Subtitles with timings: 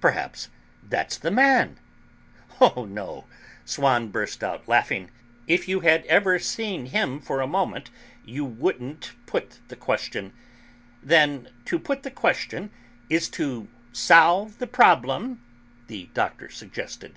[0.00, 0.48] "Perhaps
[0.82, 1.78] that's the man!"
[2.48, 2.58] cried Mme.
[2.58, 2.72] Verdurin.
[2.78, 3.24] "Oh, no!"
[3.64, 5.12] Swann burst out laughing.
[5.46, 7.90] "If you had ever seen him for a moment
[8.24, 10.32] you wouldn't put the question."
[11.04, 12.72] "Then to put the question
[13.08, 15.40] is to solve the problem?"
[15.86, 17.14] the Doctor suggested.